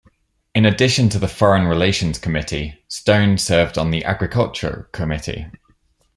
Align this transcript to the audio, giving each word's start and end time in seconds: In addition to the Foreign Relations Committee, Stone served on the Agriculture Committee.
In 0.55 0.65
addition 0.65 1.09
to 1.09 1.19
the 1.19 1.27
Foreign 1.27 1.67
Relations 1.67 2.17
Committee, 2.17 2.83
Stone 2.87 3.37
served 3.37 3.77
on 3.77 3.91
the 3.91 4.03
Agriculture 4.03 4.89
Committee. 4.93 5.45